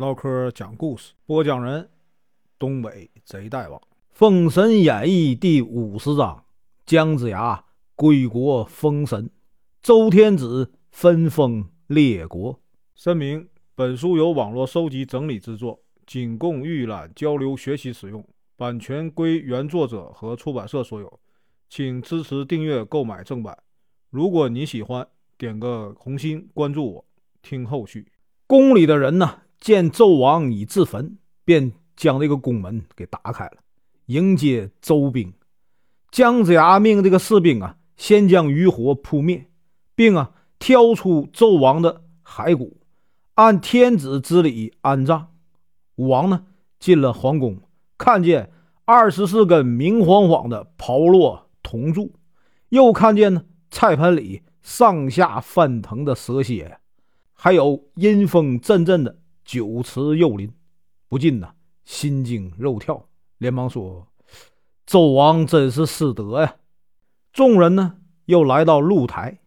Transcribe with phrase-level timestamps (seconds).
[0.00, 1.90] 唠嗑讲故事，播讲人：
[2.58, 6.42] 东北贼大王，《封神演义》第五十章：
[6.86, 7.62] 姜子牙
[7.96, 9.28] 归国封神，
[9.82, 12.58] 周天子分封列国。
[12.94, 18.26] 声明：本书由网络收集整理制作，仅供预览、交流、学习使用，
[18.56, 21.20] 版权归原作者和出版社所有，
[21.68, 23.54] 请支持订阅、购买正版。
[24.08, 25.06] 如果你喜欢，
[25.36, 27.04] 点个红心，关注我，
[27.42, 28.10] 听后续。
[28.46, 29.42] 宫里的人呢？
[29.60, 33.58] 见纣王已自焚，便将这个宫门给打开了，
[34.06, 35.32] 迎接周兵。
[36.10, 39.46] 姜子牙命这个士兵啊，先将余火扑灭，
[39.94, 42.78] 并啊挑出纣王的骸骨，
[43.34, 45.28] 按天子之礼安葬。
[45.96, 46.46] 武王呢
[46.78, 47.58] 进了皇宫，
[47.98, 48.50] 看见
[48.86, 52.14] 二十四根明晃晃的炮落铜柱，
[52.70, 56.78] 又看见呢菜盆里上下翻腾的蛇蝎，
[57.34, 59.19] 还有阴风阵阵的。
[59.50, 60.52] 酒池肉林，
[61.08, 64.06] 不禁呐心惊肉跳，连忙说
[64.86, 66.54] ：“纣王真是失德呀！”
[67.34, 69.40] 众人呢又来到露台，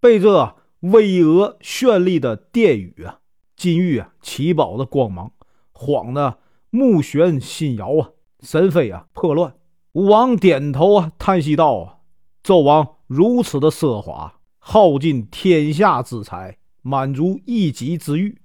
[0.00, 3.20] 被这巍峨绚丽的殿宇啊、
[3.56, 5.32] 金玉啊、奇宝的光芒
[5.72, 6.36] 晃得
[6.68, 8.10] 目眩心摇啊，
[8.40, 9.54] 神飞啊破乱。
[9.92, 11.96] 武王点头啊，叹息道：“啊，
[12.44, 18.36] 纣王如此的奢华，耗尽天下之财，满足一己之欲。”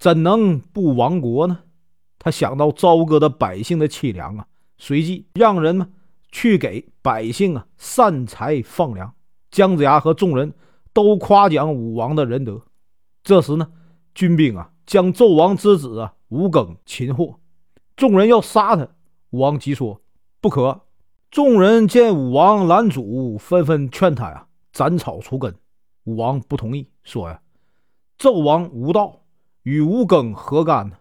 [0.00, 1.58] 怎能不亡国呢？
[2.18, 4.46] 他想到朝歌的百姓的凄凉啊，
[4.78, 5.90] 随即让人呢
[6.32, 9.14] 去给百姓啊散财放粮。
[9.50, 10.54] 姜子牙和众人
[10.94, 12.62] 都夸奖武王的仁德。
[13.22, 13.70] 这时呢，
[14.14, 17.38] 军兵啊将纣王之子啊吴庚擒获，
[17.94, 18.88] 众人要杀他，
[19.30, 20.00] 武王急说
[20.40, 20.80] 不可。
[21.30, 25.54] 众人见武王拦阻，纷纷劝他呀斩草除根。
[26.04, 27.42] 武王不同意，说呀
[28.18, 29.19] 纣王无道。
[29.62, 30.96] 与吴庚何干呢？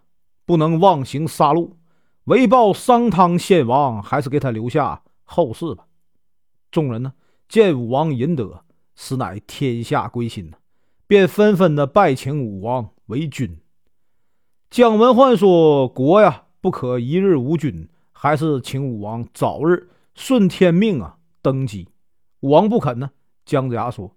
[0.45, 1.71] 不能妄行杀戮，
[2.23, 5.85] 为报商汤先王，还是给他留下后事吧。
[6.71, 7.13] 众人呢，
[7.47, 8.63] 见武王仁德，
[8.95, 10.57] 实乃天下归心呢，
[11.07, 13.59] 便纷纷的拜请武王为君。
[14.69, 21.87] 姜文焕说：“国呀，不可一日无君，还是请武王早日顺天命啊，登基。”
[22.41, 23.11] 武王不肯呢。
[23.45, 24.15] 姜子牙说：“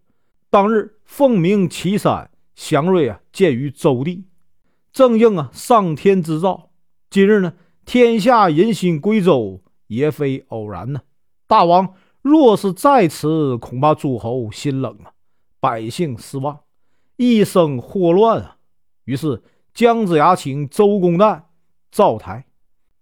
[0.50, 4.25] 当日凤鸣岐山，祥瑞啊，见于周地。”
[4.92, 6.70] 正应啊，上天之兆。
[7.08, 7.54] 今日呢，
[7.86, 11.00] 天下人心归周，也非偶然呢。
[11.47, 15.12] 大王若是在此，恐怕诸侯心冷啊，
[15.60, 16.60] 百姓失望，
[17.16, 18.58] 一生祸乱啊。
[19.04, 19.42] 于是
[19.72, 21.44] 姜子牙请周公旦
[21.91, 22.44] 造台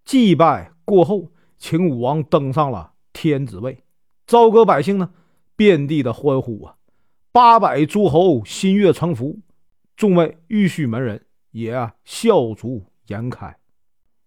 [0.05, 3.83] 祭拜过后，请武王登上了天子位。
[4.29, 5.11] 朝歌百姓呢，
[5.57, 6.77] 遍地的欢呼啊。
[7.33, 9.41] 八百诸侯心悦诚服，
[9.97, 11.27] 众位玉虚门人。
[11.53, 13.57] 也，笑逐颜开。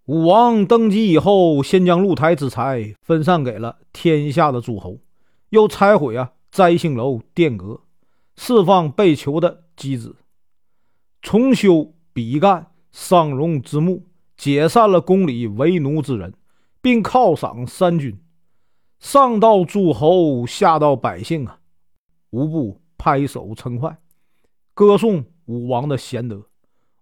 [0.05, 4.99] 武王登基以后，先将露台之财分散给了天下的诸侯，
[5.49, 7.81] 又拆毁啊摘星楼殿阁，
[8.35, 10.17] 释放被囚的姬子，
[11.21, 14.05] 重修比干桑荣之墓，
[14.35, 16.33] 解散了宫里为奴之人，
[16.81, 18.19] 并犒赏三军。
[18.99, 21.59] 上到诸侯，下到百姓啊，
[22.31, 23.97] 无不拍手称快，
[24.73, 26.47] 歌颂武王的贤德。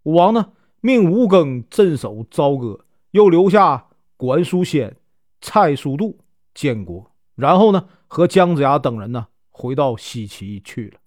[0.03, 4.97] 武王呢，命吴庚镇守朝歌，又留下管叔先、
[5.41, 6.17] 蔡叔度
[6.53, 10.99] 建国，然后呢，和姜子牙等人呢，回到西岐去了。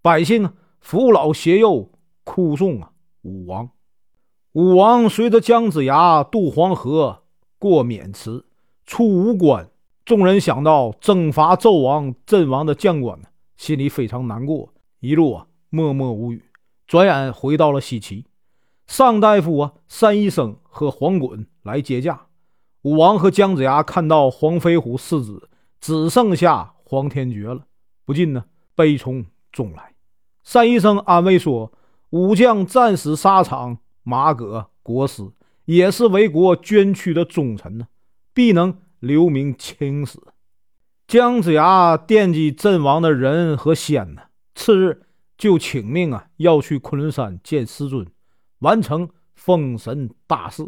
[0.00, 1.90] 百姓啊，扶老携幼，
[2.22, 3.70] 哭送啊武王。
[4.52, 7.24] 武王随着姜子牙渡黄河，
[7.58, 8.44] 过渑池，
[8.84, 9.68] 出吴关。
[10.04, 16.42] 众人想到征伐纣王阵亡的将官呢，心里非常难过，一路啊默默无语。
[16.88, 18.24] 转眼回到了西岐。
[18.88, 22.26] 尚大夫啊，单医生和黄滚来接驾。
[22.82, 27.66] 武王和姜子牙看到黄飞虎四子，只剩下黄天觉了，
[28.06, 29.92] 不禁呢悲从中来。
[30.50, 31.70] 单医生安慰说
[32.10, 35.30] ：“武将战死沙场，马革国尸，
[35.66, 37.88] 也是为国捐躯的忠臣呢，
[38.32, 40.18] 必能留名青史。”
[41.06, 44.22] 姜子牙惦记阵亡的人和仙呢，
[44.54, 45.02] 次日
[45.38, 48.04] 就请命啊，要去昆仑山见师尊。
[48.58, 50.64] 完成封神大事，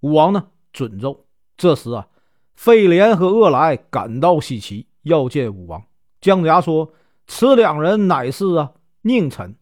[0.00, 1.24] 武王呢准奏。
[1.56, 2.06] 这时啊，
[2.54, 5.82] 费廉和恶来赶到西岐，要见武王。
[6.20, 6.92] 姜子牙说
[7.26, 8.72] ：“此两人乃是啊
[9.02, 9.56] 佞臣，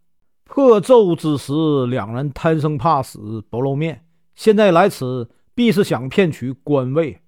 [0.44, 4.04] 破纣之时，两人贪生怕死，不露面。
[4.34, 7.20] 现在来此，必是想骗取官位，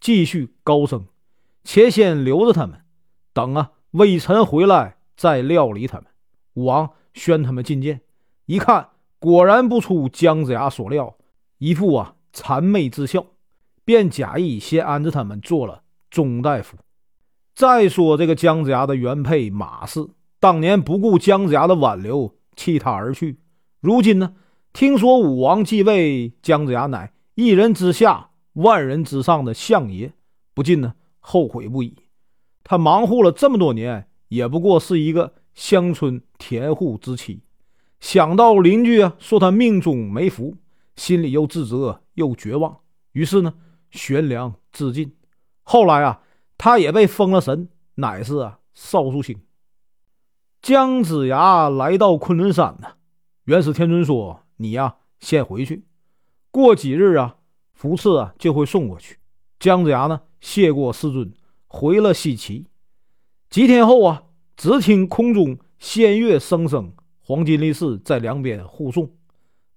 [0.00, 1.06] 继续高升。
[1.64, 2.80] 且先留着他们，
[3.34, 6.06] 等啊微臣回来再料理他们。”
[6.54, 8.00] 武王宣他们觐见，
[8.46, 8.88] 一看。
[9.18, 11.16] 果然不出姜子牙所料，
[11.58, 13.24] 一副啊谄媚之笑，
[13.84, 16.76] 便假意先安置他们做了中大夫。
[17.54, 20.08] 再说这个姜子牙的原配马氏，
[20.40, 23.38] 当年不顾姜子牙的挽留，弃他而去。
[23.80, 24.34] 如今呢，
[24.72, 30.14] 听说武王继位，姜子牙乃一人之下、万人之上的相爷，
[30.52, 31.94] 不禁呢后悔不已。
[32.64, 37.42] 他忙活了这么多年，也不过是一个乡村田户之妻。
[38.00, 40.56] 想到邻居啊说他命中没福，
[40.96, 42.80] 心里又自责又绝望，
[43.12, 43.54] 于是呢
[43.90, 45.14] 悬梁自尽。
[45.62, 46.22] 后来啊，
[46.58, 49.40] 他也被封了神，乃是啊少数星。
[50.60, 52.88] 姜子牙来到昆仑山呢，
[53.44, 55.84] 元始天尊说：“你呀先回去，
[56.50, 57.36] 过几日啊，
[57.72, 59.18] 福赐啊就会送过去。”
[59.60, 61.32] 姜子牙呢谢过师尊，
[61.68, 62.66] 回了西岐。
[63.48, 64.24] 几天后啊，
[64.56, 66.92] 只听空中仙乐声声。
[67.24, 69.08] 黄金力士在两边护送，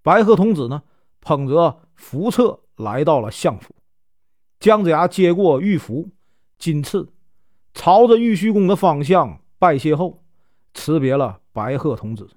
[0.02, 0.82] 白鹤童子呢
[1.22, 3.76] 捧着符册来到了相府。
[4.60, 6.10] 姜子牙接过玉符
[6.58, 7.08] 金翅，
[7.76, 10.24] 朝着玉虚宫的方向拜谢后，
[10.74, 12.28] 辞别了白鹤童子，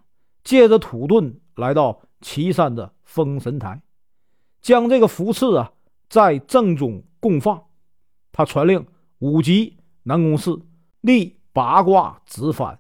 [0.44, 3.80] 借着土遁来到岐山的封神台，
[4.60, 5.72] 将这个符赐啊
[6.10, 7.64] 在正中供放。
[8.30, 8.86] 他传令
[9.20, 10.54] 五级南宫市
[11.00, 12.78] 立八卦直翻，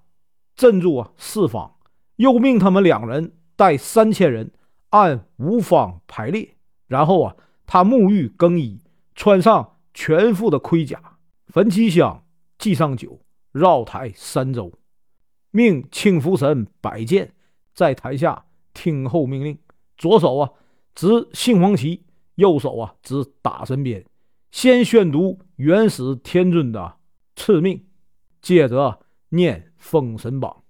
[0.54, 1.74] 镇住啊四方。
[2.14, 4.52] 又命他们两人带三千人
[4.90, 6.54] 按五方排列，
[6.86, 7.34] 然后啊，
[7.66, 8.80] 他沐浴更衣，
[9.16, 12.22] 穿上全副的盔甲，焚七香，
[12.56, 13.20] 祭上酒，
[13.50, 14.72] 绕台三周，
[15.50, 17.32] 命青福神摆剑
[17.74, 19.58] 在台下听候命令，
[19.96, 20.52] 左手啊
[20.94, 22.04] 执杏黄旗，
[22.36, 24.04] 右手啊执打神鞭，
[24.52, 26.94] 先宣读元始天尊的
[27.34, 27.87] 敕命，
[28.40, 29.00] 接着
[29.30, 30.62] 念封神榜。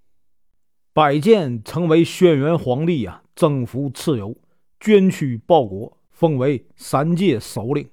[0.92, 4.36] 百剑成为轩辕皇帝啊，征服蚩尤，
[4.80, 7.88] 捐躯报国，封为三界首领，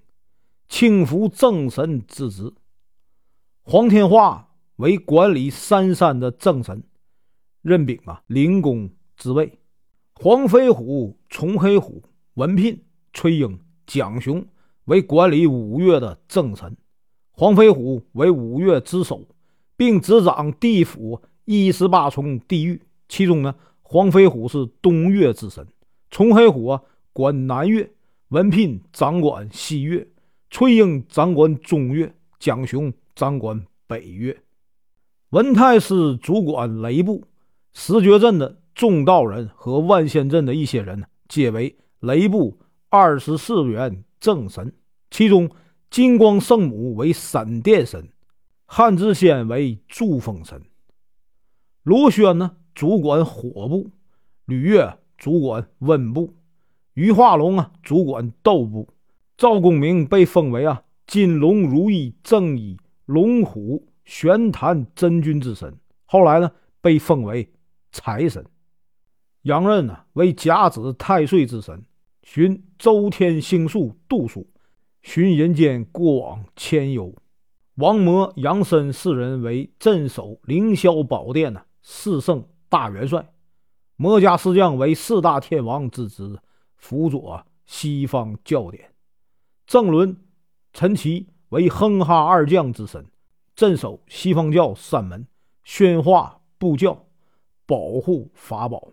[0.68, 2.54] 庆服正神之职。
[3.62, 6.84] 黄天化为管理三山的正神，
[7.62, 9.60] 任禀啊灵公之位。
[10.16, 12.02] 黄飞虎、崇黑虎、
[12.36, 12.84] 文聘、
[13.14, 14.44] 崔英、蒋雄
[14.86, 16.76] 为管理五岳的正神。
[17.32, 19.28] 黄飞虎为五岳之首，
[19.78, 22.82] 并执掌地府一十八重地狱。
[23.08, 25.68] 其中呢，黄飞虎是东岳之神，
[26.10, 26.82] 崇黑虎啊
[27.14, 27.92] 管南岳，
[28.30, 30.08] 文聘掌管西岳，
[30.50, 34.42] 崔英掌管中岳，蒋雄掌管北岳，
[35.30, 37.24] 文太师主管雷部，
[37.74, 42.58] 石觉镇的众道人和万仙镇的一些人呢，皆为雷部
[42.90, 44.74] 二十四元正神。
[45.12, 45.50] 其中
[45.90, 48.10] 金光圣母为闪电神，
[48.66, 50.62] 汉智仙为祝风神，
[51.84, 52.58] 罗轩呢？
[52.74, 53.92] 主管火部，
[54.46, 56.34] 吕岳主管温部，
[56.94, 58.90] 于化龙啊主管斗部，
[59.38, 66.52] 赵公明被封为啊金龙如意正义龙虎玄坛真君之神，后来呢
[66.82, 67.50] 被封为
[67.94, 68.46] 财神。
[69.44, 71.82] 杨任呢为甲子太岁之神，
[72.24, 74.50] 寻周天星宿度数，
[75.02, 77.16] 寻人间过往千忧。
[77.76, 82.48] 王魔杨森四人为镇守凌霄宝殿的四圣。
[82.68, 83.32] 大元帅，
[83.96, 86.40] 魔家四将为四大天王之职，
[86.76, 88.92] 辅佐西方教典。
[89.66, 90.18] 郑伦、
[90.74, 93.06] 陈奇为哼哈二将之神，
[93.56, 95.26] 镇守西方教三门，
[95.64, 97.06] 宣化布教，
[97.66, 98.92] 保护法宝。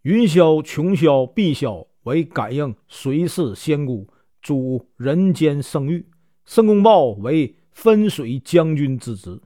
[0.00, 4.08] 云霄、琼霄、碧霄为感应随侍仙姑，
[4.40, 6.08] 主人间生育。
[6.44, 9.40] 申公豹为分水将军之职。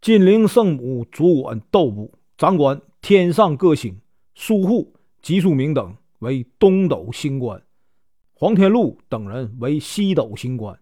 [0.00, 2.12] 金陵圣母主管斗部。
[2.38, 4.00] 掌管天上各星，
[4.34, 7.62] 苏护、吉书明等为东斗星官，
[8.32, 10.76] 黄天禄等人为西斗星官，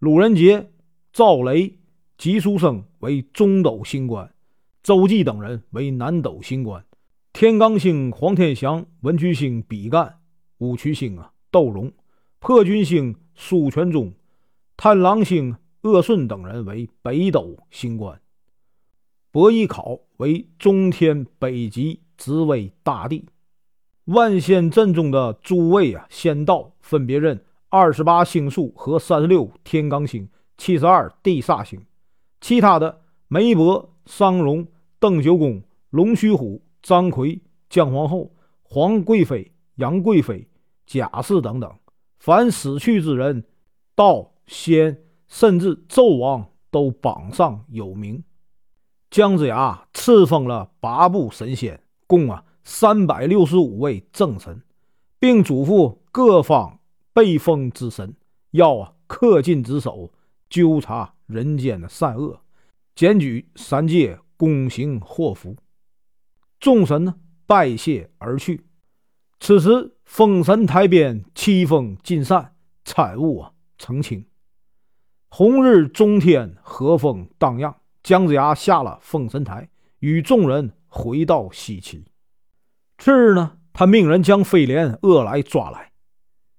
[0.00, 0.72] 鲁仁杰、
[1.12, 1.78] 赵雷、
[2.16, 4.34] 吉书生为中斗星官，
[4.82, 6.84] 周济等人为南斗星官。
[7.32, 10.18] 天罡星黄天祥、文曲星比干、
[10.56, 11.92] 武曲星啊窦荣、
[12.40, 14.12] 破军星苏全忠、
[14.76, 18.20] 探狼星鄂顺等人为北斗星官。
[19.30, 23.26] 伯邑考为中天北极职位大帝，
[24.06, 31.80] 万仙阵中的诸位啊仙道分别任二十八星宿和三十六天罡星、七十二地煞星。
[32.40, 34.66] 其他的梅伯、商容、
[34.98, 38.32] 邓九公、龙须虎、张奎、姜皇后、
[38.62, 40.48] 皇贵妃、杨贵妃、
[40.86, 41.70] 贾氏等等，
[42.18, 43.44] 凡死去之人，
[43.94, 48.24] 道仙甚至纣王都榜上有名。
[49.10, 54.62] 姜子牙赐封了八部神仙，共啊三百六十五位正神，
[55.18, 56.80] 并嘱咐各方
[57.12, 58.14] 被封之神
[58.50, 60.12] 要啊恪尽职守，
[60.50, 62.40] 纠察人间的善恶，
[62.94, 65.56] 检举三界公行祸福。
[66.60, 67.14] 众神呢
[67.46, 68.66] 拜谢而去。
[69.40, 72.54] 此时，封神台边七风尽散，
[72.84, 74.26] 彩雾啊澄清，
[75.28, 77.76] 红日中天，和风荡漾。
[78.02, 79.68] 姜子牙下了封神台，
[79.98, 82.06] 与众人回到西岐。
[82.96, 85.92] 次日呢，他命人将飞廉、恶来抓来，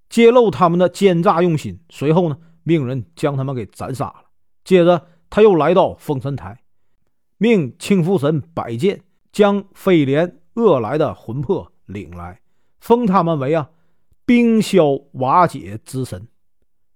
[0.10, 1.80] 揭露他们的奸诈用心。
[1.90, 4.26] 随后呢，命人将他们给斩杀了。
[4.64, 6.62] 接着，他又来到封神台，
[7.38, 12.42] 命青福神摆剑，将飞廉、恶来的魂魄领来。
[12.80, 13.72] 封他们为啊
[14.26, 16.28] 冰消瓦解之神。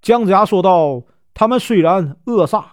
[0.01, 1.03] 姜子牙说道
[1.33, 2.65] ：“他们虽然恶煞，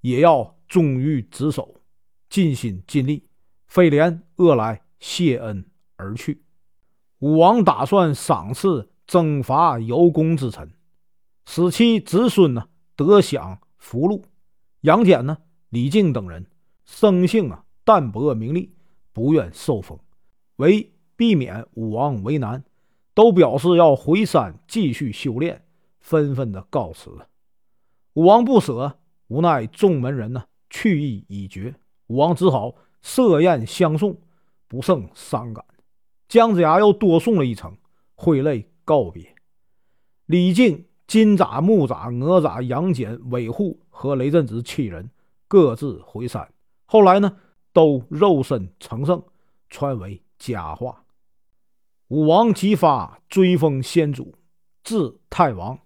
[0.00, 1.80] 也要忠于职守，
[2.28, 3.28] 尽心尽力。”
[3.66, 5.64] 飞廉、恶来谢恩
[5.96, 6.44] 而去。
[7.18, 10.70] 武王打算赏赐征伐有功之臣，
[11.44, 14.24] 使其子孙呢得享福禄。
[14.82, 15.38] 杨戬呢、
[15.70, 16.46] 李靖等人
[16.84, 18.74] 生性啊淡泊名利，
[19.12, 19.98] 不愿受封，
[20.56, 20.90] 为。
[21.16, 22.64] 避免武王为难，
[23.14, 25.64] 都表示要回山继续修炼，
[26.00, 27.28] 纷纷的告辞了。
[28.14, 31.74] 武王不舍，无奈众门人呢去意已决，
[32.06, 34.16] 武王只好设宴相送，
[34.68, 35.64] 不胜伤感。
[36.28, 37.76] 姜子牙又多送了一程，
[38.14, 39.34] 挥泪告别。
[40.26, 45.10] 李靖、金吒、木吒、哪吒、杨戬、韦护和雷震子七人
[45.48, 46.48] 各自回山，
[46.86, 47.36] 后来呢
[47.72, 49.22] 都肉身成圣，
[49.68, 51.04] 传为佳话。
[52.08, 54.34] 武王即发追封先祖，
[54.84, 55.78] 至太王，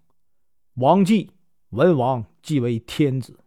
[0.75, 1.31] 王继、
[1.71, 3.39] 文王即为天子，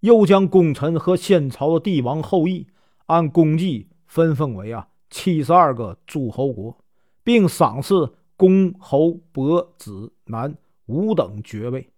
[0.00, 2.66] 又将功臣和先朝的帝王后裔
[3.06, 6.76] 按功绩分封为啊七十二个诸侯国，
[7.22, 11.88] 并赏赐公、侯、伯、子、男五等爵位。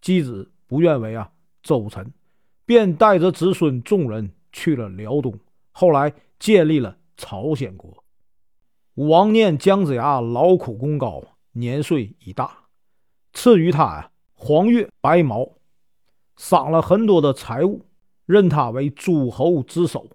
[0.00, 2.12] 姬子不愿为啊周臣，
[2.64, 5.38] 便带着子孙众人去了辽东，
[5.72, 8.04] 后来建立了朝鲜国。
[8.94, 12.66] 武王念姜子牙劳苦功高，年岁已大，
[13.32, 14.09] 赐予他呀
[14.42, 15.46] 黄钺、白毛，
[16.34, 17.84] 赏了很多的财物，
[18.24, 20.08] 任他为诸侯之首，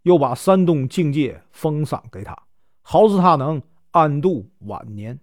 [0.00, 2.34] 又把山东境界封赏给他，
[2.80, 5.20] 好使他能安度晚年，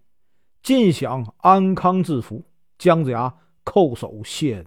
[0.62, 2.44] 尽享安康之福。
[2.78, 3.34] 姜子牙
[3.66, 4.66] 叩首谢恩，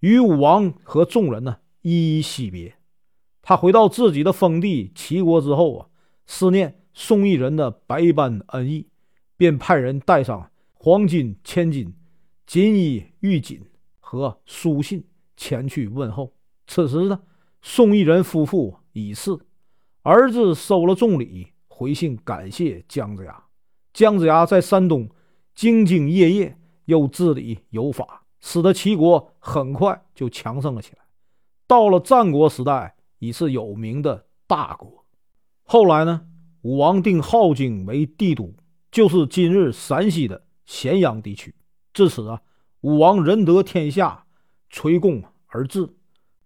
[0.00, 2.74] 与武王和众人呢一一惜别。
[3.40, 5.86] 他回到自己的封地齐国之后啊，
[6.26, 6.82] 思念。
[6.92, 8.88] 宋义人的百般恩义，
[9.36, 11.94] 便派人带上黄金千斤、
[12.46, 13.60] 锦衣玉锦
[13.98, 15.04] 和书信
[15.36, 16.32] 前去问候。
[16.68, 17.20] 此时呢，
[17.60, 19.36] 宋义人夫妇已逝，
[20.02, 23.44] 儿子收了重礼，回信感谢姜子牙。
[23.92, 25.08] 姜子牙在山东
[25.56, 30.98] 兢兢业业，又治理有法，使得齐国很快就强盛了起来。
[31.66, 35.04] 到了战国时代，已是有名的大国。
[35.64, 36.28] 后来呢？
[36.62, 38.52] 武王定镐京为帝都，
[38.90, 41.54] 就是今日陕西的咸阳地区。
[41.96, 42.42] 至此啊，
[42.82, 44.26] 武王仁得天下，
[44.68, 45.88] 垂贡而治，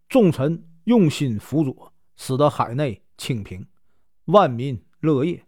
[0.09, 3.67] 众臣用心辅佐，使得海内清平，
[4.27, 5.45] 万民乐业，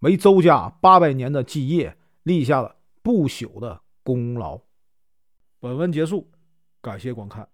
[0.00, 4.60] 为周家八百年的基业立下了不朽的功劳。
[5.60, 6.30] 本文结束，
[6.82, 7.48] 感谢观看。